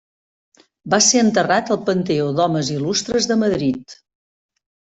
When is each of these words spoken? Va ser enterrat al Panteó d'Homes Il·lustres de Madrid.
Va 0.93 0.99
ser 1.07 1.21
enterrat 1.25 1.69
al 1.75 1.79
Panteó 1.89 2.31
d'Homes 2.39 2.73
Il·lustres 2.79 3.31
de 3.33 3.41
Madrid. 3.45 3.99